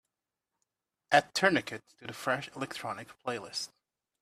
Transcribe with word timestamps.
Add 1.11 1.35
Tourniquet 1.35 1.83
to 1.99 2.07
the 2.07 2.13
fresh 2.13 2.49
electronic 2.55 3.09
playlist. 3.23 3.69